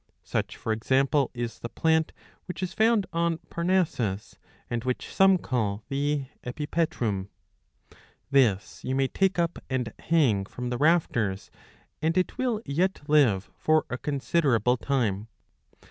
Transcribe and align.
Such 0.23 0.57
for 0.57 0.71
example 0.71 1.29
is 1.35 1.59
the 1.59 1.69
plant 1.69 2.11
which 2.47 2.63
is 2.63 2.73
found 2.73 3.05
on 3.13 3.37
Parnassus, 3.51 4.39
and 4.67 4.83
which 4.83 5.13
some 5.13 5.37
call 5.37 5.83
the 5.89 6.25
Epipetrum. 6.43 7.27
''^ 7.91 7.97
This 8.31 8.83
you 8.83 8.95
may 8.95 9.07
take 9.07 9.37
up 9.37 9.59
and 9.69 9.93
hang 9.99 10.45
from 10.45 10.71
the 10.71 10.79
rafters, 10.79 11.51
and 12.01 12.17
it 12.17 12.39
will 12.39 12.63
yet 12.65 13.01
live 13.07 13.51
for 13.59 13.85
a 13.91 13.97
considerable 13.99 14.75
time. 14.75 15.27